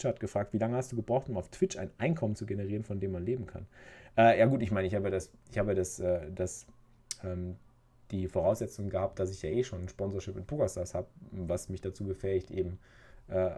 [0.00, 2.84] Pitcher hat gefragt, wie lange hast du gebraucht, um auf Twitch ein Einkommen zu generieren,
[2.84, 3.66] von dem man leben kann?
[4.16, 6.66] Äh, ja gut, ich meine, ich habe das, ich habe das, äh, das
[7.22, 7.56] ähm,
[8.10, 11.80] die Voraussetzung gehabt, dass ich ja eh schon ein Sponsorship in PokerStars habe, was mich
[11.82, 12.78] dazu befähigt, eben
[13.28, 13.50] äh,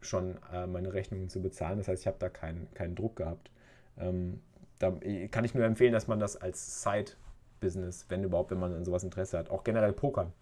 [0.00, 1.78] schon äh, meine Rechnungen zu bezahlen.
[1.78, 3.50] Das heißt, ich habe da keinen, keinen Druck gehabt.
[3.98, 4.40] Ähm,
[4.78, 4.92] da
[5.30, 9.04] kann ich nur empfehlen, dass man das als Side-Business, wenn überhaupt, wenn man an sowas
[9.04, 10.32] Interesse hat, auch generell pokern.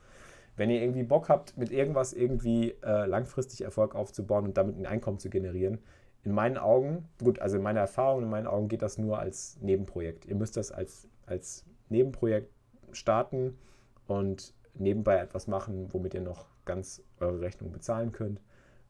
[0.57, 4.87] Wenn ihr irgendwie Bock habt, mit irgendwas irgendwie äh, langfristig Erfolg aufzubauen und damit ein
[4.87, 5.79] Einkommen zu generieren,
[6.23, 9.59] in meinen Augen, gut, also in meiner Erfahrung, in meinen Augen geht das nur als
[9.61, 10.25] Nebenprojekt.
[10.27, 12.51] Ihr müsst das als, als Nebenprojekt
[12.93, 13.59] starten
[14.07, 18.41] und nebenbei etwas machen, womit ihr noch ganz eure Rechnung bezahlen könnt.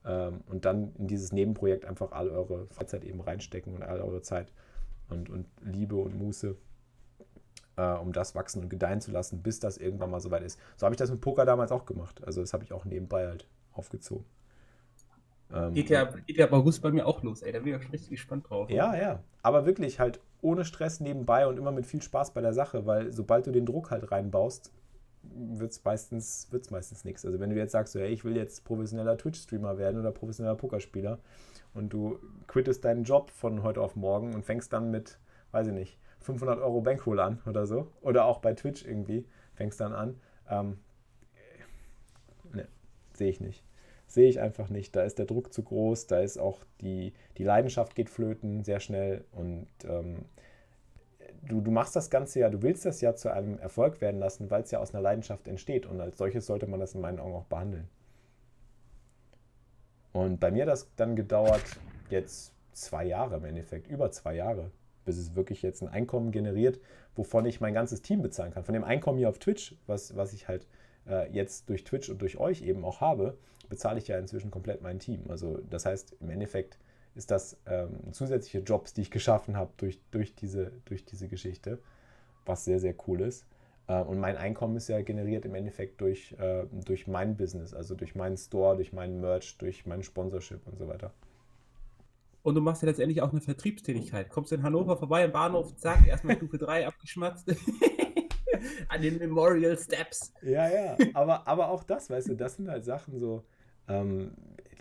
[0.04, 4.22] Ähm, und dann in dieses Nebenprojekt einfach all eure Freizeit eben reinstecken und all eure
[4.22, 4.52] Zeit
[5.08, 6.56] und, und Liebe und Muße
[7.76, 10.58] äh, um das wachsen und gedeihen zu lassen, bis das irgendwann mal soweit ist.
[10.76, 12.22] So habe ich das mit Poker damals auch gemacht.
[12.24, 14.24] Also das habe ich auch nebenbei halt aufgezogen.
[15.52, 17.52] Ähm, geht, ja, geht ja ab August bei mir auch los, ey.
[17.52, 18.70] Da bin ich auch richtig gespannt drauf.
[18.70, 19.22] Ja, ja.
[19.42, 23.12] Aber wirklich halt ohne Stress nebenbei und immer mit viel Spaß bei der Sache, weil
[23.12, 24.72] sobald du den Druck halt reinbaust,
[25.22, 27.24] wird es meistens, wird's meistens nichts.
[27.24, 30.56] Also wenn du jetzt sagst, so, hey, ich will jetzt professioneller Twitch-Streamer werden oder professioneller
[30.56, 31.18] Pokerspieler
[31.72, 35.18] und du quittest deinen Job von heute auf morgen und fängst dann mit,
[35.52, 37.92] weiß ich nicht, 500 Euro Bankroll an oder so.
[38.00, 40.20] Oder auch bei Twitch irgendwie fängst dann an.
[40.48, 40.78] Ähm,
[42.52, 42.66] ne,
[43.12, 43.64] sehe ich nicht.
[44.06, 44.94] Sehe ich einfach nicht.
[44.96, 48.80] Da ist der Druck zu groß, da ist auch die, die Leidenschaft geht flöten sehr
[48.80, 50.26] schnell und ähm,
[51.48, 54.50] du, du machst das Ganze ja, du willst das ja zu einem Erfolg werden lassen,
[54.50, 57.18] weil es ja aus einer Leidenschaft entsteht und als solches sollte man das in meinen
[57.18, 57.88] Augen auch behandeln.
[60.12, 61.64] Und bei mir hat das dann gedauert
[62.08, 64.70] jetzt zwei Jahre im Endeffekt, über zwei Jahre,
[65.04, 66.80] bis es wirklich jetzt ein Einkommen generiert,
[67.14, 68.64] wovon ich mein ganzes Team bezahlen kann.
[68.64, 70.66] Von dem Einkommen hier auf Twitch, was, was ich halt
[71.08, 73.36] äh, jetzt durch Twitch und durch euch eben auch habe,
[73.68, 75.22] bezahle ich ja inzwischen komplett mein Team.
[75.28, 76.78] Also das heißt, im Endeffekt
[77.14, 81.78] ist das ähm, zusätzliche Jobs, die ich geschaffen habe durch, durch, diese, durch diese Geschichte,
[82.44, 83.46] was sehr, sehr cool ist.
[83.86, 87.94] Äh, und mein Einkommen ist ja generiert im Endeffekt durch, äh, durch mein Business, also
[87.94, 91.12] durch meinen Store, durch meinen Merch, durch mein Sponsorship und so weiter.
[92.44, 94.28] Und du machst ja letztendlich auch eine Vertriebstätigkeit.
[94.28, 97.48] Kommst in Hannover vorbei im Bahnhof, zack, erstmal Stufe 3 abgeschmatzt.
[98.88, 100.34] An den Memorial Steps.
[100.42, 100.96] Ja, ja.
[101.14, 103.44] Aber, aber auch das, weißt du, das sind halt Sachen so,
[103.88, 104.32] ähm,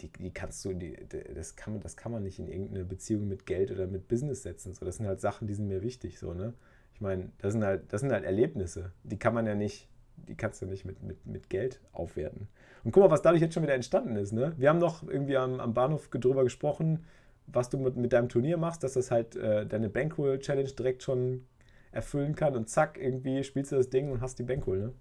[0.02, 0.98] die, die kannst du, die,
[1.34, 4.44] das, kann man, das kann man nicht in irgendeine Beziehung mit Geld oder mit Business
[4.44, 4.74] setzen.
[4.74, 6.20] So, das sind halt Sachen, die sind mir wichtig.
[6.20, 6.54] So, ne?
[6.94, 8.92] Ich meine, das sind halt, das sind halt Erlebnisse.
[9.04, 9.88] Die kann man ja nicht,
[10.18, 12.50] die kannst du nicht mit, mit, mit Geld aufwerten.
[12.84, 14.34] Und guck mal, was dadurch jetzt schon wieder entstanden ist.
[14.34, 14.54] Ne?
[14.58, 17.06] Wir haben noch irgendwie am, am Bahnhof drüber gesprochen,
[17.48, 21.46] was du mit, mit deinem Turnier machst, dass das halt äh, deine Bankroll-Challenge direkt schon
[21.92, 24.94] erfüllen kann und zack, irgendwie spielst du das Ding und hast die Bankroll, ne?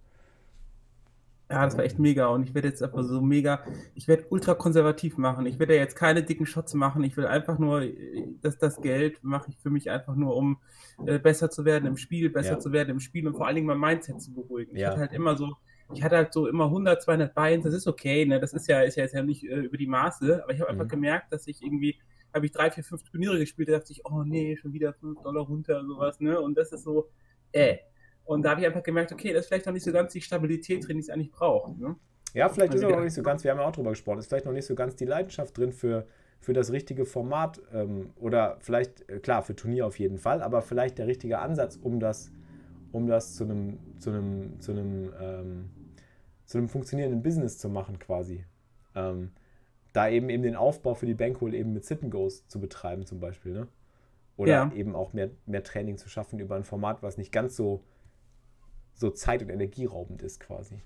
[1.51, 3.63] Ja, das war echt mega und ich werde jetzt einfach so mega,
[3.95, 5.45] ich werde ultra konservativ machen.
[5.45, 7.05] Ich werde ja jetzt keine dicken Shots machen.
[7.05, 7.85] Ich will einfach nur,
[8.41, 10.57] dass das Geld mache ich für mich einfach nur, um
[11.05, 12.59] äh, besser zu werden im Spiel, besser ja.
[12.59, 14.75] zu werden im Spiel und vor allen Dingen mein Mindset zu beruhigen.
[14.75, 14.81] Ja.
[14.81, 15.53] Ich hatte halt immer so,
[15.93, 18.41] ich hatte halt so immer 100, 200 Beins, das ist okay, ne?
[18.41, 20.71] Das ist ja, ist ja jetzt ja nicht äh, über die Maße, aber ich habe
[20.71, 20.91] einfach mhm.
[20.91, 21.99] gemerkt, dass ich irgendwie
[22.35, 25.23] habe ich drei, vier, fünf Turniere gespielt, da dachte ich, oh nee, schon wieder 5
[25.23, 26.41] Dollar runter sowas, ne?
[26.41, 27.11] Und das ist so,
[27.53, 27.79] äh.
[28.25, 30.21] Und da habe ich einfach gemerkt, okay, das ist vielleicht noch nicht so ganz die
[30.21, 31.79] Stabilität drin, die es eigentlich braucht.
[31.79, 31.97] Ne?
[32.35, 34.19] Ja, vielleicht also ist es noch nicht so ganz, wir haben ja auch drüber gesprochen,
[34.19, 36.07] ist vielleicht noch nicht so ganz die Leidenschaft drin für,
[36.41, 40.63] für das richtige Format ähm, oder vielleicht, äh, klar, für Turnier auf jeden Fall, aber
[40.63, 42.33] vielleicht der richtige Ansatz, um das,
[42.93, 45.71] um das zu einem, zu einem, zu einem, ähm,
[46.47, 48.45] zu einem funktionierenden Business zu machen quasi.
[48.95, 49.33] Ähm,
[49.93, 53.07] da eben eben den Aufbau für die Bankroll eben mit Sit and Goes zu betreiben
[53.07, 53.69] zum Beispiel, ne?
[54.37, 54.73] Oder ja.
[54.75, 57.85] eben auch mehr, mehr Training zu schaffen über ein Format, was nicht ganz so,
[58.95, 60.81] so zeit- und energieraubend ist quasi.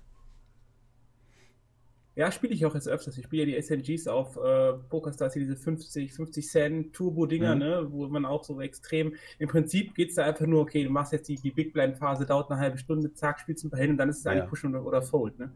[2.17, 3.15] Ja, spiele ich auch jetzt öfters.
[3.19, 7.59] Ich spiele ja die SNGs auf äh, PokerStars, hier diese 50, 50 Cent Turbo-Dinger, mhm.
[7.59, 10.89] ne, wo man auch so extrem, im Prinzip geht es da einfach nur, okay, du
[10.89, 13.91] machst jetzt die, die Big Blind-Phase, dauert eine halbe Stunde, zack, spielst ein paar Hände
[13.91, 14.31] und dann ist es ja.
[14.31, 15.51] eigentlich Push oder, oder Fold, ne.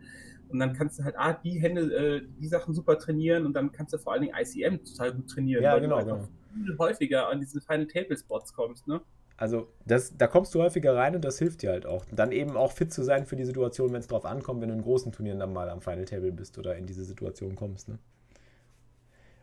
[0.51, 3.71] Und dann kannst du halt ah, die Hände, äh, die Sachen super trainieren und dann
[3.71, 6.27] kannst du vor allen Dingen ICM total gut trainieren, ja, weil genau, du genau.
[6.53, 9.01] viel häufiger an diese Final Table Spots kommst, ne?
[9.41, 12.05] Also das, da kommst du häufiger rein und das hilft dir halt auch.
[12.11, 14.75] dann eben auch fit zu sein für die Situation, wenn es drauf ankommt, wenn du
[14.75, 17.89] in großen Turnieren dann mal am Final Table bist oder in diese Situation kommst.
[17.89, 17.97] Ne?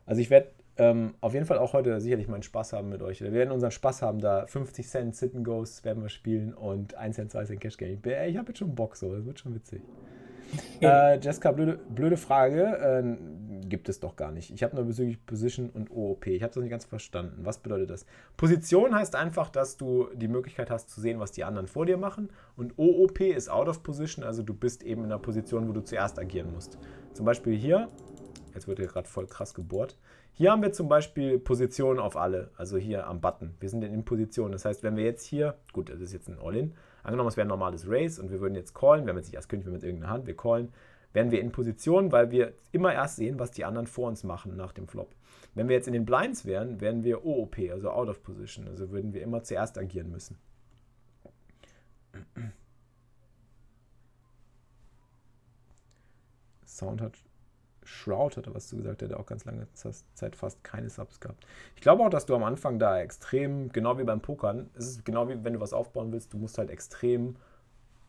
[0.06, 3.20] Also ich werde ähm, auf jeden Fall auch heute sicherlich meinen Spaß haben mit euch.
[3.20, 6.94] Wir werden unseren Spaß haben, da 50 Cent Sit and Goes werden wir spielen und
[6.94, 7.98] 1 Cent, 2 Cent Cash Game.
[8.04, 9.82] Ich, ich habe jetzt schon Bock so, das wird schon witzig.
[10.80, 12.62] Äh, Jessica, blöde, blöde Frage.
[12.62, 14.50] Äh, gibt es doch gar nicht.
[14.50, 16.26] Ich habe nur bezüglich Position und OOP.
[16.26, 17.44] Ich habe das nicht ganz verstanden.
[17.44, 18.06] Was bedeutet das?
[18.36, 21.96] Position heißt einfach, dass du die Möglichkeit hast zu sehen, was die anderen vor dir
[21.96, 22.30] machen.
[22.56, 25.82] Und OOP ist out of position, also du bist eben in einer Position, wo du
[25.82, 26.78] zuerst agieren musst.
[27.12, 27.88] Zum Beispiel hier,
[28.54, 29.96] jetzt wird hier gerade voll krass gebohrt.
[30.32, 33.54] Hier haben wir zum Beispiel Positionen auf alle, also hier am Button.
[33.58, 34.52] Wir sind in Position.
[34.52, 37.46] Das heißt, wenn wir jetzt hier, gut, das ist jetzt ein All-In, angenommen, es wäre
[37.46, 39.82] ein normales Race und wir würden jetzt callen, wir haben jetzt nicht als König mit
[39.82, 40.72] irgendeiner Hand, wir callen,
[41.12, 44.56] wären wir in Position, weil wir immer erst sehen, was die anderen vor uns machen
[44.56, 45.14] nach dem Flop.
[45.54, 48.90] Wenn wir jetzt in den Blinds wären, wären wir OOP, also out of position, also
[48.90, 50.38] würden wir immer zuerst agieren müssen.
[56.66, 57.18] Sound hat
[57.88, 61.20] Shroud hat er was zu gesagt, der hat auch ganz lange Zeit fast keine Subs
[61.20, 61.46] gehabt.
[61.74, 65.04] Ich glaube auch, dass du am Anfang da extrem, genau wie beim Pokern, es ist
[65.04, 67.36] genau wie wenn du was aufbauen willst, du musst halt extrem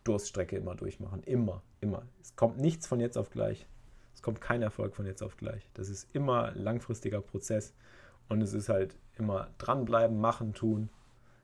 [0.04, 1.24] Durststrecke immer durchmachen.
[1.24, 2.04] Immer, immer.
[2.22, 3.68] Es kommt nichts von jetzt auf gleich.
[4.14, 5.70] Es kommt kein Erfolg von jetzt auf gleich.
[5.74, 7.74] Das ist immer langfristiger Prozess
[8.28, 10.90] und es ist halt immer dranbleiben, machen, tun.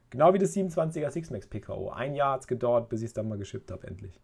[0.09, 1.89] Genau wie das 27er Sixmax PKO.
[1.89, 4.19] Ein Jahr hat es gedauert, bis ich es dann mal geschippt habe, endlich.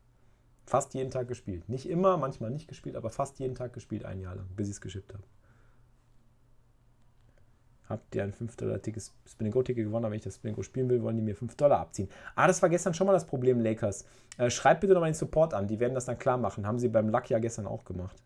[0.66, 1.68] Fast jeden Tag gespielt.
[1.70, 4.76] Nicht immer, manchmal nicht gespielt, aber fast jeden Tag gespielt, ein Jahr lang, bis ich
[4.76, 5.24] es geschippt habe.
[7.90, 11.22] Habt ihr ein 5-Dollar-Ticket, Spinning-Go-Ticket gewonnen, aber wenn ich das Spinning-Go spielen will, wollen die
[11.22, 12.08] mir 5 Dollar abziehen.
[12.36, 14.06] Ah, das war gestern schon mal das Problem, Lakers.
[14.38, 16.66] Äh, schreibt bitte nochmal den Support an, die werden das dann klar machen.
[16.66, 18.24] Haben sie beim Luck ja gestern auch gemacht.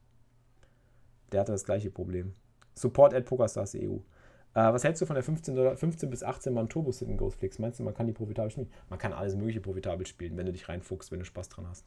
[1.31, 2.33] Der hatte das gleiche Problem.
[2.75, 4.01] Support at PokerStars.eu.
[4.55, 7.39] Äh, was hältst du von der 15, Dollar, 15 bis 18 Mann Turbo Sit Ghost
[7.39, 7.57] Flicks?
[7.57, 8.69] Meinst du, man kann die profitabel spielen?
[8.89, 11.85] Man kann alles mögliche profitabel spielen, wenn du dich reinfuchst, wenn du Spaß dran hast.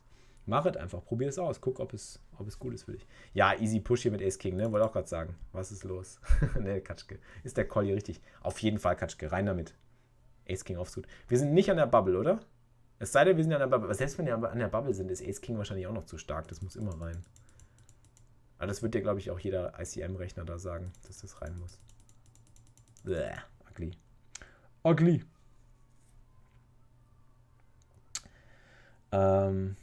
[0.49, 3.07] Mach es einfach, probier es aus, guck, ob es, ob es gut ist für dich.
[3.35, 4.73] Ja, easy push hier mit Ace King, ne?
[4.73, 5.37] Wollte auch gerade sagen.
[5.53, 6.19] Was ist los?
[6.59, 7.19] ne, Katschke.
[7.45, 8.23] Ist der Call hier richtig?
[8.41, 9.75] Auf jeden Fall, Katschke, rein damit.
[10.49, 11.07] Ace King aufsucht.
[11.29, 12.41] Wir sind nicht an der Bubble, oder?
[12.99, 13.85] Es sei denn, wir sind an der Bubble.
[13.85, 16.17] Aber selbst wenn wir an der Bubble sind, ist Ace King wahrscheinlich auch noch zu
[16.17, 16.49] stark.
[16.49, 17.27] Das muss immer rein.
[18.57, 21.79] Aber das wird dir, glaube ich, auch jeder ICM-Rechner da sagen, dass das rein muss.
[23.05, 23.37] Bäh,
[23.71, 23.91] ugly.
[24.83, 25.25] Ugly.
[29.13, 29.77] Ähm.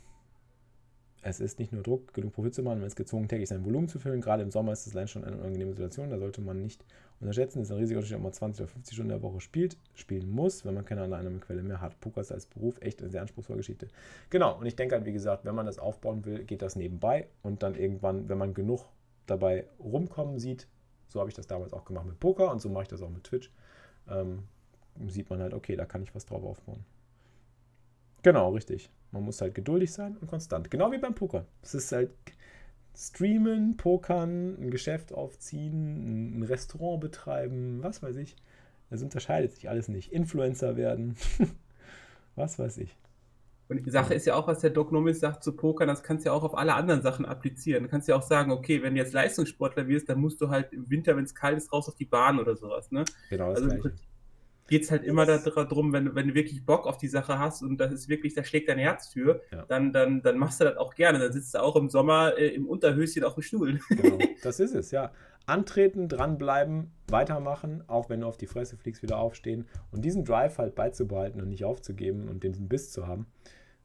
[1.28, 3.88] Es ist nicht nur Druck, genug Profit zu machen, man ist gezwungen, täglich sein Volumen
[3.88, 4.22] zu füllen.
[4.22, 6.86] Gerade im Sommer ist das Land schon eine unangenehme Situation, da sollte man nicht
[7.20, 7.62] unterschätzen.
[7.62, 10.30] Es ist ein Risikounterschied, ob man 20 oder 50 Stunden in der Woche spielt, spielen
[10.30, 12.00] muss, wenn man keine Einnahmequelle mehr hat.
[12.00, 13.88] Poker ist als Beruf echt eine sehr anspruchsvolle Geschichte.
[14.30, 17.28] Genau, und ich denke halt, wie gesagt, wenn man das aufbauen will, geht das nebenbei
[17.42, 18.86] und dann irgendwann, wenn man genug
[19.26, 20.68] dabei rumkommen sieht,
[21.08, 23.10] so habe ich das damals auch gemacht mit Poker und so mache ich das auch
[23.10, 23.52] mit Twitch,
[24.08, 24.44] ähm,
[25.08, 26.86] sieht man halt, okay, da kann ich was drauf aufbauen.
[28.22, 28.92] Genau, richtig.
[29.16, 30.70] Man muss halt geduldig sein und konstant.
[30.70, 31.46] Genau wie beim Poker.
[31.62, 32.12] Es ist halt
[32.94, 38.36] streamen, pokern, ein Geschäft aufziehen, ein Restaurant betreiben, was weiß ich.
[38.90, 40.12] Es unterscheidet sich alles nicht.
[40.12, 41.16] Influencer werden,
[42.36, 42.98] was weiß ich.
[43.70, 46.26] Und die Sache ist ja auch, was der Doc Nomis sagt zu Pokern, das kannst
[46.26, 47.84] du ja auch auf alle anderen Sachen applizieren.
[47.84, 50.74] Du kannst ja auch sagen, okay, wenn du jetzt Leistungssportler wirst, dann musst du halt
[50.74, 52.92] im Winter, wenn es kalt ist, raus auf die Bahn oder sowas.
[52.92, 53.06] Ne?
[53.30, 53.96] Genau, das also, Gleiche
[54.68, 57.78] geht es halt immer darum, wenn, wenn du wirklich Bock auf die Sache hast und
[57.78, 59.66] das ist wirklich, da schlägt dein Herz für, ja.
[59.68, 61.20] dann, dann, dann machst du das auch gerne.
[61.20, 63.80] Dann sitzt du auch im Sommer äh, im Unterhöschen auf dem Stuhl.
[63.90, 65.12] Genau, das ist es, ja.
[65.46, 70.58] Antreten, dranbleiben, weitermachen, auch wenn du auf die Fresse fliegst, wieder aufstehen und diesen Drive
[70.58, 73.28] halt beizubehalten und nicht aufzugeben und den Biss zu haben,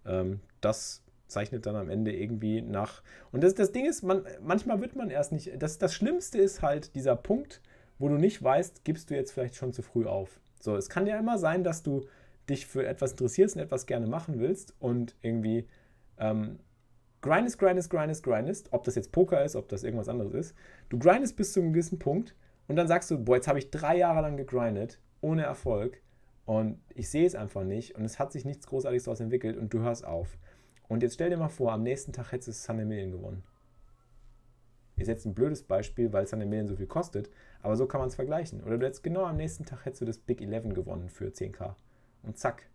[0.06, 3.02] ähm, das zeichnet dann am Ende irgendwie nach.
[3.30, 5.52] Und das, das Ding ist, man, manchmal wird man erst nicht.
[5.58, 7.60] Das, das Schlimmste ist halt dieser Punkt,
[7.98, 10.40] wo du nicht weißt, gibst du jetzt vielleicht schon zu früh auf.
[10.60, 12.06] So, es kann ja immer sein, dass du
[12.48, 15.66] dich für etwas interessierst und etwas gerne machen willst und irgendwie
[16.18, 16.58] ähm,
[17.22, 20.54] grindest, grindest, grindest, grindest, ob das jetzt Poker ist, ob das irgendwas anderes ist.
[20.88, 22.34] Du grindest bis zu einem gewissen Punkt
[22.68, 26.00] und dann sagst du, boah, jetzt habe ich drei Jahre lang gegrindet, ohne Erfolg
[26.44, 29.72] und ich sehe es einfach nicht und es hat sich nichts Großartiges daraus entwickelt und
[29.72, 30.38] du hörst auf.
[30.88, 33.44] Und jetzt stell dir mal vor, am nächsten Tag hättest du Sunday Million gewonnen.
[35.00, 37.30] Ist jetzt ein blödes Beispiel, weil Sunday Million so viel kostet,
[37.62, 38.62] aber so kann man es vergleichen.
[38.62, 41.74] Oder du hättest genau am nächsten Tag hättest du das Big 11 gewonnen für 10k.
[42.22, 42.68] Und zack,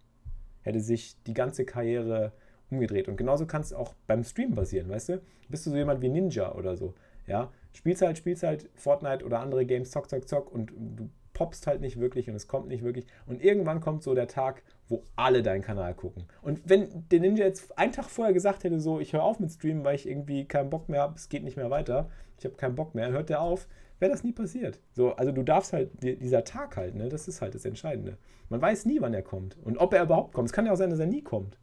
[0.64, 2.34] hätte sich die ganze Karriere
[2.72, 3.08] umgedreht.
[3.08, 5.22] Und genauso kann es auch beim Stream passieren, weißt du?
[5.50, 6.96] Bist du so jemand wie Ninja oder so,
[7.28, 7.52] ja?
[7.74, 11.82] Spielst halt, spielst halt Fortnite oder andere Games, zock, zock, zock und du poppst halt
[11.82, 13.06] nicht wirklich und es kommt nicht wirklich.
[13.28, 16.26] Und irgendwann kommt so der Tag, wo alle deinen Kanal gucken.
[16.42, 19.52] Und wenn der Ninja jetzt einen Tag vorher gesagt hätte, so, ich höre auf mit
[19.52, 22.56] Streamen, weil ich irgendwie keinen Bock mehr habe, es geht nicht mehr weiter, ich habe
[22.56, 23.68] keinen Bock mehr, hört der auf,
[24.00, 24.80] wäre das nie passiert.
[24.94, 28.18] So, also du darfst halt, dieser Tag halt, ne, das ist halt das Entscheidende.
[28.50, 30.48] Man weiß nie, wann er kommt und ob er überhaupt kommt.
[30.48, 31.58] Es kann ja auch sein, dass er nie kommt.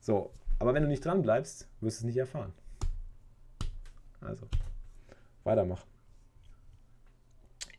[0.00, 2.52] So, aber wenn du nicht dran bleibst, wirst du es nicht erfahren.
[4.20, 4.46] Also,
[5.44, 5.88] weitermachen.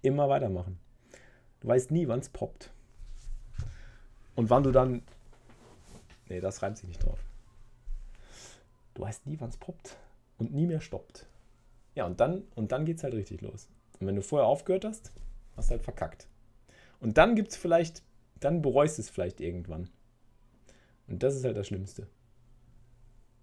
[0.01, 0.80] Immer weitermachen.
[1.62, 2.72] Du weißt nie, wann es poppt.
[4.36, 5.03] Und wann du dann.
[6.27, 7.20] Nee, das reimt sich nicht drauf.
[8.94, 9.96] Du weißt nie, wann es poppt
[10.38, 11.25] und nie mehr stoppt.
[11.96, 13.68] Ja, und dann, und dann geht es halt richtig los.
[14.00, 15.12] Und wenn du vorher aufgehört hast,
[15.56, 16.27] hast du halt verkackt.
[17.00, 18.01] Und dann gibt es vielleicht,
[18.39, 19.89] dann bereust du es vielleicht irgendwann.
[21.08, 22.08] Und das ist halt das Schlimmste.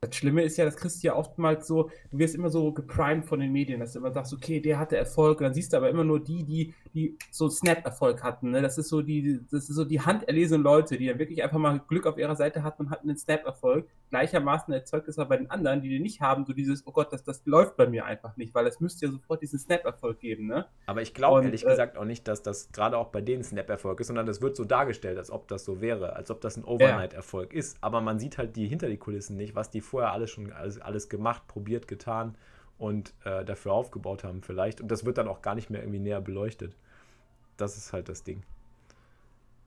[0.00, 3.24] Das Schlimme ist ja, das kriegst du ja oftmals so, du wirst immer so geprimed
[3.24, 5.76] von den Medien, dass du immer sagst, okay, der hatte Erfolg, und dann siehst du
[5.76, 8.50] aber immer nur die, die, die so Snap-Erfolg hatten.
[8.50, 8.62] Ne?
[8.62, 11.80] Das ist so die, das ist so die handerlesenen Leute, die dann wirklich einfach mal
[11.88, 13.88] Glück auf ihrer Seite hatten und hatten einen Snap-Erfolg.
[14.10, 17.12] Gleichermaßen erzeugt es aber bei den anderen, die den nicht haben, so dieses, oh Gott,
[17.12, 20.46] das, das läuft bei mir einfach nicht, weil es müsste ja sofort diesen Snap-Erfolg geben,
[20.46, 20.66] ne?
[20.86, 24.00] Aber ich glaube ehrlich äh, gesagt auch nicht, dass das gerade auch bei denen Snap-Erfolg
[24.00, 26.64] ist, sondern das wird so dargestellt, als ob das so wäre, als ob das ein
[26.64, 27.58] Overnight-Erfolg ja.
[27.58, 27.76] ist.
[27.80, 30.80] Aber man sieht halt die hinter die Kulissen nicht, was die vorher alles schon alles,
[30.80, 32.36] alles gemacht, probiert, getan
[32.78, 34.80] und äh, dafür aufgebaut haben vielleicht.
[34.80, 36.76] Und das wird dann auch gar nicht mehr irgendwie näher beleuchtet.
[37.56, 38.42] Das ist halt das Ding.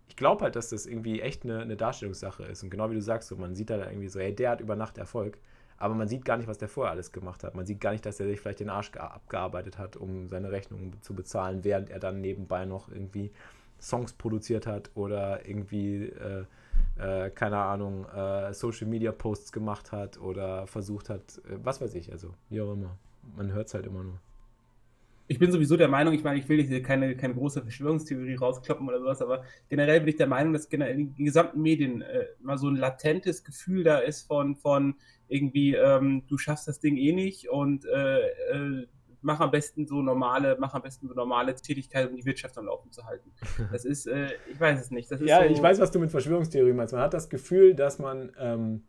[0.07, 2.63] Ich glaube halt, dass das irgendwie echt eine, eine, Darstellungssache ist.
[2.63, 4.75] Und genau wie du sagst, so, man sieht da irgendwie so, hey, der hat über
[4.75, 5.37] Nacht Erfolg.
[5.77, 7.55] Aber man sieht gar nicht, was der vorher alles gemacht hat.
[7.55, 11.01] Man sieht gar nicht, dass er sich vielleicht den Arsch abgearbeitet hat, um seine Rechnungen
[11.01, 13.31] zu bezahlen, während er dann nebenbei noch irgendwie
[13.79, 16.45] Songs produziert hat oder irgendwie äh,
[17.01, 21.95] äh, keine Ahnung, äh, Social Media Posts gemacht hat oder versucht hat, äh, was weiß
[21.95, 22.97] ich, also wie auch immer.
[23.35, 24.19] Man hört es halt immer nur.
[25.27, 28.87] Ich bin sowieso der Meinung, ich meine, ich will hier keine, keine große Verschwörungstheorie rauskloppen
[28.87, 32.25] oder sowas, aber generell bin ich der Meinung, dass generell in den gesamten Medien äh,
[32.41, 34.95] mal so ein latentes Gefühl da ist von, von
[35.29, 38.87] irgendwie, ähm, du schaffst das Ding eh nicht und äh, äh,
[39.21, 42.65] mach am besten so normale, mach am besten so normale Tätigkeit, um die Wirtschaft am
[42.65, 43.31] Laufen zu halten.
[43.71, 45.09] Das ist, äh, ich weiß es nicht.
[45.21, 46.93] ja, so ich weiß, was du mit Verschwörungstheorie meinst.
[46.93, 48.83] Man hat das Gefühl, dass man, ähm,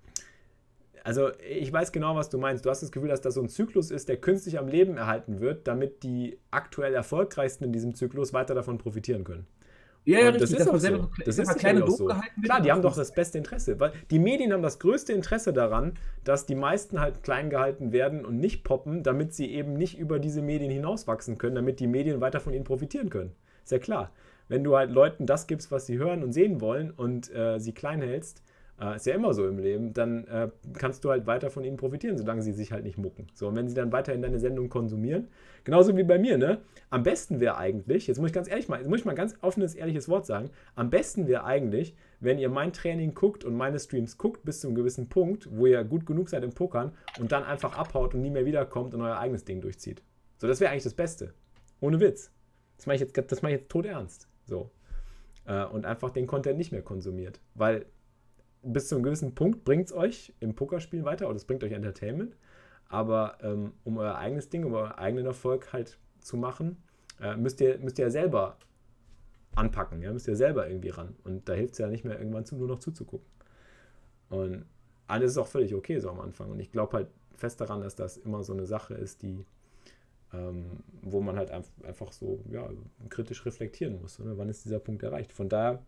[1.05, 2.65] also ich weiß genau, was du meinst.
[2.65, 5.41] Du hast das Gefühl, dass das so ein Zyklus ist, der künstlich am Leben erhalten
[5.41, 9.47] wird, damit die aktuell erfolgreichsten in diesem Zyklus weiter davon profitieren können.
[10.05, 11.09] Ja, ja, richtig, das ist auch so.
[11.25, 12.11] Das ist kleine so.
[12.43, 15.95] Klar, die haben doch das beste Interesse, weil die Medien haben das größte Interesse daran,
[16.25, 20.19] dass die meisten halt klein gehalten werden und nicht poppen, damit sie eben nicht über
[20.19, 23.33] diese Medien hinauswachsen können, damit die Medien weiter von ihnen profitieren können.
[23.63, 24.11] Ist ja klar.
[24.49, 27.73] Wenn du halt Leuten das gibst, was sie hören und sehen wollen und äh, sie
[27.73, 28.43] klein hältst,
[28.81, 31.77] äh, ist ja immer so im Leben, dann äh, kannst du halt weiter von ihnen
[31.77, 33.27] profitieren, solange sie sich halt nicht mucken.
[33.35, 35.29] So, und wenn sie dann weiterhin deine Sendung konsumieren,
[35.65, 36.61] genauso wie bei mir, ne?
[36.91, 39.37] Am besten wäre eigentlich, jetzt muss ich ganz ehrlich mal, jetzt muss ich mal ganz
[39.41, 43.79] offenes, ehrliches Wort sagen, am besten wäre eigentlich, wenn ihr mein Training guckt und meine
[43.79, 47.33] Streams guckt bis zu einem gewissen Punkt, wo ihr gut genug seid im Pokern und
[47.33, 50.03] dann einfach abhaut und nie mehr wiederkommt und euer eigenes Ding durchzieht.
[50.39, 51.35] So, das wäre eigentlich das Beste.
[51.81, 52.31] Ohne Witz.
[52.77, 54.29] Das mache ich jetzt, das jetzt tot ernst.
[54.47, 54.71] So.
[55.47, 57.41] Äh, und einfach den Content nicht mehr konsumiert.
[57.55, 57.87] Weil
[58.63, 61.73] bis zu einem gewissen Punkt bringt es euch im Pokerspielen weiter oder es bringt euch
[61.73, 62.37] Entertainment.
[62.89, 66.77] Aber ähm, um euer eigenes Ding, um euren eigenen Erfolg halt zu machen,
[67.21, 68.59] äh, müsst, ihr, müsst ihr ja selber
[69.55, 70.13] anpacken, ja?
[70.13, 71.17] müsst ihr selber irgendwie ran.
[71.25, 73.27] Und da hilft es ja nicht mehr irgendwann zu, nur noch zuzugucken.
[74.29, 74.67] Und
[75.07, 76.51] alles ist auch völlig okay so am Anfang.
[76.51, 79.47] Und ich glaube halt fest daran, dass das immer so eine Sache ist, die,
[80.33, 82.69] ähm, wo man halt einfach so ja,
[83.09, 84.21] kritisch reflektieren muss.
[84.21, 84.39] Oder?
[84.39, 85.33] Wann ist dieser Punkt erreicht?
[85.33, 85.85] Von daher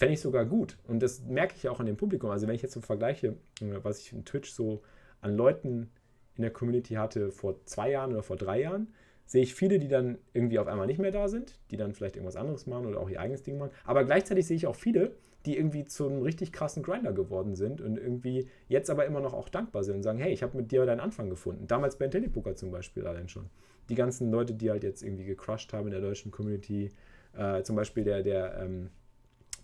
[0.00, 0.78] fände ich sogar gut.
[0.88, 2.30] Und das merke ich auch an dem Publikum.
[2.30, 4.80] Also wenn ich jetzt so vergleiche, äh, was ich in Twitch so
[5.20, 5.90] an Leuten
[6.36, 8.88] in der Community hatte vor zwei Jahren oder vor drei Jahren,
[9.26, 12.16] sehe ich viele, die dann irgendwie auf einmal nicht mehr da sind, die dann vielleicht
[12.16, 13.72] irgendwas anderes machen oder auch ihr eigenes Ding machen.
[13.84, 15.14] Aber gleichzeitig sehe ich auch viele,
[15.44, 19.34] die irgendwie zu einem richtig krassen Grinder geworden sind und irgendwie jetzt aber immer noch
[19.34, 21.66] auch dankbar sind und sagen, hey, ich habe mit dir deinen Anfang gefunden.
[21.66, 23.50] Damals bei Telepoker zum Beispiel allein schon.
[23.90, 26.90] Die ganzen Leute, die halt jetzt irgendwie gecrushed haben in der deutschen Community,
[27.36, 28.88] äh, zum Beispiel der, der ähm,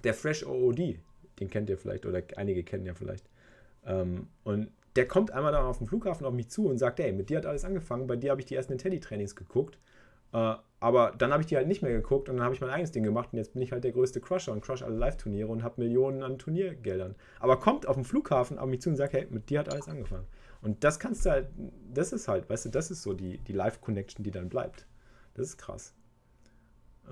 [0.07, 0.99] der Fresh OOD,
[1.41, 3.29] den kennt ihr vielleicht oder einige kennen ja vielleicht.
[3.85, 7.13] Ähm, und der kommt einmal dann auf dem Flughafen auf mich zu und sagt, hey,
[7.13, 9.79] mit dir hat alles angefangen, bei dir habe ich die ersten Nintendo-Trainings geguckt,
[10.33, 12.71] äh, aber dann habe ich die halt nicht mehr geguckt und dann habe ich mein
[12.71, 15.49] eigenes Ding gemacht und jetzt bin ich halt der größte Crusher und crush alle Live-Turniere
[15.49, 17.15] und habe Millionen an Turniergeldern.
[17.41, 19.89] Aber kommt auf dem Flughafen auf mich zu und sagt, hey, mit dir hat alles
[19.89, 20.27] angefangen.
[20.63, 21.49] Und das kannst du halt,
[21.93, 24.87] das ist halt, weißt du, das ist so die, die Live-Connection, die dann bleibt.
[25.35, 25.95] Das ist krass.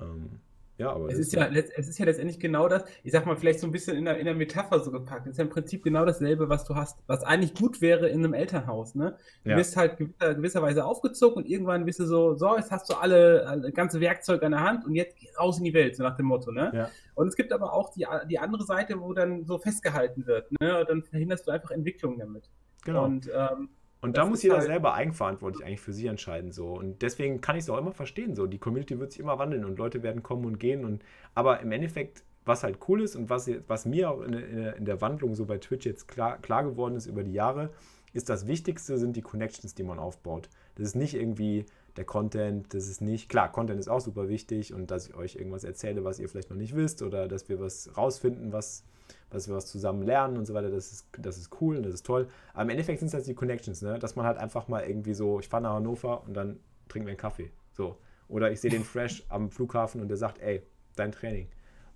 [0.01, 0.41] Ähm,
[0.77, 3.61] ja, aber es ist ja, es ist ja letztendlich genau das, ich sag mal, vielleicht
[3.61, 5.27] so ein bisschen in der, in der Metapher so gepackt.
[5.27, 8.25] Es ist ja im Prinzip genau dasselbe, was du hast, was eigentlich gut wäre in
[8.25, 8.97] einem Elternhaus.
[8.97, 9.17] Ne?
[9.45, 9.57] Du ja.
[9.57, 13.47] wirst halt gewisser, gewisserweise aufgezogen und irgendwann bist du so, so, jetzt hast du alle,
[13.47, 16.27] alle ganze Werkzeug an der Hand und jetzt raus in die Welt, so nach dem
[16.27, 16.51] Motto.
[16.51, 16.73] Ne?
[16.75, 16.91] Ja.
[17.15, 20.51] Und es gibt aber auch die, die andere Seite, wo dann so festgehalten wird.
[20.61, 20.81] Ne?
[20.81, 22.51] Und dann verhinderst du einfach Entwicklung damit.
[22.85, 23.05] Genau.
[23.05, 23.69] Und ähm,
[24.05, 26.53] und da muss jeder halt selber eigenverantwortlich eigentlich für sich entscheiden.
[26.53, 26.69] So.
[26.75, 28.35] Und deswegen kann ich es auch immer verstehen.
[28.35, 28.47] So.
[28.47, 30.85] Die Community wird sich immer wandeln und Leute werden kommen und gehen.
[30.85, 31.03] Und,
[31.35, 35.01] aber im Endeffekt, was halt cool ist und was, was mir auch in, in, der
[35.01, 37.71] Wandlung so bei Twitch jetzt klar, klar geworden ist über die Jahre,
[38.13, 40.51] ist das Wichtigste sind die Connections, die man aufbaut.
[40.75, 41.65] Das ist nicht irgendwie
[41.97, 45.37] der Content, das ist nicht, klar, Content ist auch super wichtig und dass ich euch
[45.37, 48.85] irgendwas erzähle, was ihr vielleicht noch nicht wisst oder dass wir was rausfinden, was,
[49.31, 51.95] dass wir was zusammen lernen und so weiter, das ist, das ist cool und das
[51.95, 52.29] ist toll.
[52.53, 53.99] Aber im Endeffekt sind es halt die Connections, ne?
[53.99, 56.59] dass man halt einfach mal irgendwie so, ich fahre nach Hannover und dann
[56.89, 57.51] trinken wir einen Kaffee.
[57.73, 57.97] So.
[58.29, 60.63] Oder ich sehe den Fresh am Flughafen und der sagt, ey,
[60.97, 61.49] dein Training.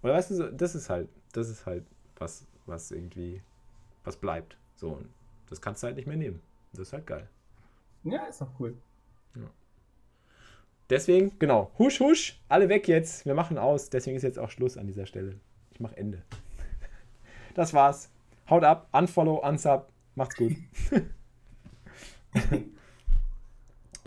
[0.03, 1.85] Oder weißt du, das ist halt, das ist halt
[2.19, 3.43] was, was irgendwie,
[4.05, 4.57] was bleibt.
[4.77, 5.09] So, und
[5.51, 6.41] das kannst du halt nicht mehr nehmen.
[6.73, 7.29] Das ist halt geil.
[8.05, 8.77] Ja, ist auch cool.
[10.91, 13.27] Deswegen, genau, husch, husch, alle weg jetzt.
[13.27, 13.91] Wir machen aus.
[13.91, 15.39] Deswegen ist jetzt auch Schluss an dieser Stelle.
[15.73, 16.23] Ich mache Ende.
[17.55, 18.09] Das war's.
[18.49, 19.89] Haut ab, unfollow, unsub.
[20.15, 20.53] Macht's gut.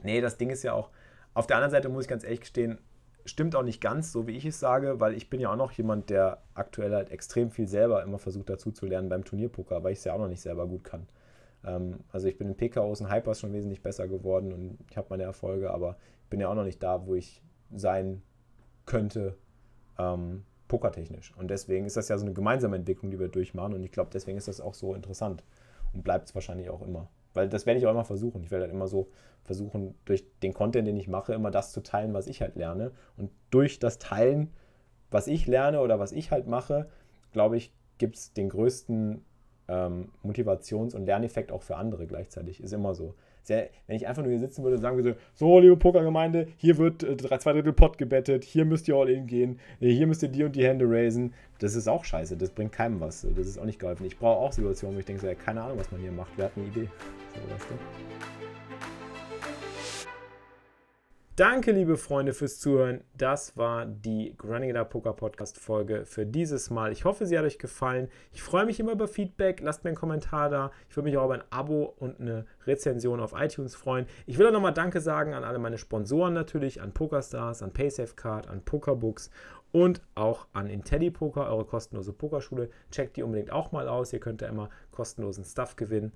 [0.04, 0.90] nee, das Ding ist ja auch,
[1.34, 2.80] auf der anderen Seite muss ich ganz ehrlich gestehen,
[3.26, 5.72] stimmt auch nicht ganz, so wie ich es sage, weil ich bin ja auch noch
[5.74, 9.94] jemand, der aktuell halt extrem viel selber immer versucht dazu zu lernen beim Turnierpoker, weil
[9.94, 11.08] ich es ja auch noch nicht selber gut kann.
[11.66, 15.08] Ähm, also ich bin in PKOs und Hypers schon wesentlich besser geworden und ich habe
[15.10, 17.42] meine Erfolge, aber ich bin ja auch noch nicht da, wo ich
[17.74, 18.22] sein
[18.86, 19.38] könnte,
[19.98, 21.34] ähm, pokertechnisch.
[21.38, 24.10] Und deswegen ist das ja so eine gemeinsame Entwicklung, die wir durchmachen und ich glaube,
[24.14, 25.44] deswegen ist das auch so interessant
[25.94, 27.10] und bleibt es wahrscheinlich auch immer.
[27.34, 28.44] Weil das werde ich auch immer versuchen.
[28.44, 29.10] Ich werde halt immer so
[29.44, 32.92] versuchen, durch den Content, den ich mache, immer das zu teilen, was ich halt lerne.
[33.18, 34.52] Und durch das Teilen,
[35.10, 36.90] was ich lerne oder was ich halt mache,
[37.32, 39.24] glaube ich, gibt es den größten
[39.72, 42.62] ähm, Motivations- und Lerneffekt auch für andere gleichzeitig.
[42.62, 43.16] Ist immer so.
[43.44, 46.78] Sehr, wenn ich einfach nur hier sitzen würde und sagen würde, so, liebe Pokergemeinde, hier
[46.78, 50.22] wird äh, zwei Drittel Pot gebettet, hier müsst ihr all in gehen, äh, hier müsst
[50.22, 53.48] ihr die und die Hände raisen, das ist auch scheiße, das bringt keinem was, das
[53.48, 54.06] ist auch nicht geholfen.
[54.06, 56.34] Ich brauche auch Situationen, wo ich denke, so, ja, keine Ahnung, was man hier macht,
[56.36, 56.88] wer hat eine Idee?
[57.34, 59.11] So, weißt du?
[61.38, 63.06] Danke, liebe Freunde, fürs Zuhören.
[63.18, 66.92] Das war die Grinding Up Poker Podcast Folge für dieses Mal.
[66.92, 68.10] Ich hoffe, sie hat euch gefallen.
[68.34, 69.62] Ich freue mich immer über Feedback.
[69.62, 70.72] Lasst mir einen Kommentar da.
[70.90, 74.08] Ich würde mich auch über ein Abo und eine Rezension auf iTunes freuen.
[74.26, 78.50] Ich will auch nochmal Danke sagen an alle meine Sponsoren natürlich, an PokerStars, an PaySafeCard,
[78.50, 79.32] an Pokerbooks
[79.72, 82.70] und auch an IntelliPoker, eure kostenlose Pokerschule.
[82.92, 84.12] Checkt die unbedingt auch mal aus.
[84.12, 86.12] Ihr könnt da immer kostenlosen Stuff gewinnen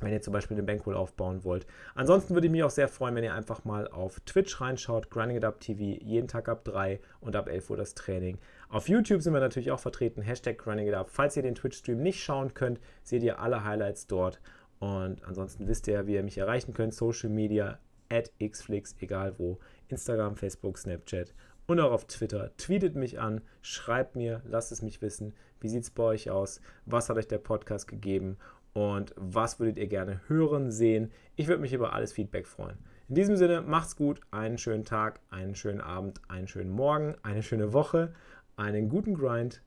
[0.00, 1.66] wenn ihr zum Beispiel eine Bankroll aufbauen wollt.
[1.94, 5.36] Ansonsten würde ich mich auch sehr freuen, wenn ihr einfach mal auf Twitch reinschaut, Grinding
[5.36, 8.38] It Up TV, jeden Tag ab 3 und ab 11 Uhr das Training.
[8.68, 11.08] Auf YouTube sind wir natürlich auch vertreten, Hashtag Grinding It Up.
[11.10, 14.40] Falls ihr den Twitch-Stream nicht schauen könnt, seht ihr alle Highlights dort.
[14.78, 17.78] Und ansonsten wisst ihr, wie ihr mich erreichen könnt, Social Media,
[18.08, 21.32] at xflix, egal wo, Instagram, Facebook, Snapchat
[21.66, 22.50] und auch auf Twitter.
[22.56, 25.34] Tweetet mich an, schreibt mir, lasst es mich wissen.
[25.60, 26.60] Wie sieht es bei euch aus?
[26.86, 28.36] Was hat euch der Podcast gegeben?
[28.72, 31.10] Und was würdet ihr gerne hören, sehen.
[31.36, 32.78] Ich würde mich über alles Feedback freuen.
[33.08, 37.42] In diesem Sinne, macht's gut, einen schönen Tag, einen schönen Abend, einen schönen Morgen, eine
[37.42, 38.14] schöne Woche,
[38.56, 39.62] einen guten Grind.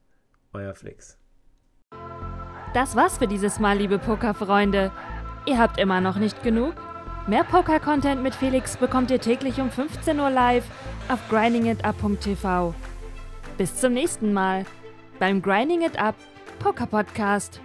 [0.52, 1.18] Euer Flix.
[2.72, 4.90] Das war's für dieses Mal, liebe Pokerfreunde.
[5.46, 6.74] Ihr habt immer noch nicht genug?
[7.26, 10.64] Mehr Poker-Content mit Felix bekommt ihr täglich um 15 Uhr live
[11.08, 12.74] auf grindingitup.tv.
[13.58, 14.64] Bis zum nächsten Mal
[15.18, 16.14] beim Grinding It Up
[16.58, 17.60] Poker Podcast.